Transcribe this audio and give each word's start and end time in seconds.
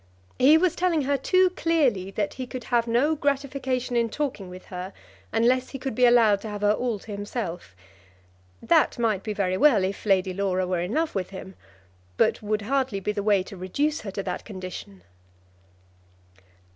He 0.39 0.57
was 0.57 0.75
telling 0.75 1.03
her 1.03 1.15
too 1.15 1.51
clearly 1.51 2.09
that 2.09 2.33
he 2.33 2.47
could 2.47 2.63
have 2.73 2.87
no 2.87 3.13
gratification 3.15 3.95
in 3.95 4.09
talking 4.09 4.49
with 4.49 4.65
her 4.73 4.93
unless 5.31 5.69
he 5.69 5.77
could 5.77 5.93
be 5.93 6.07
allowed 6.07 6.41
to 6.41 6.47
have 6.49 6.61
her 6.61 6.71
all 6.71 6.97
to 6.97 7.11
himself. 7.11 7.75
That 8.63 8.97
might 8.97 9.21
be 9.21 9.31
very 9.33 9.57
well 9.57 9.83
if 9.83 10.07
Lady 10.07 10.33
Laura 10.33 10.65
were 10.65 10.81
in 10.81 10.91
love 10.95 11.13
with 11.13 11.29
him, 11.29 11.53
but 12.17 12.41
would 12.41 12.63
hardly 12.63 12.99
be 12.99 13.11
the 13.11 13.21
way 13.21 13.43
to 13.43 13.55
reduce 13.55 14.01
her 14.01 14.09
to 14.09 14.23
that 14.23 14.43
condition. 14.43 15.03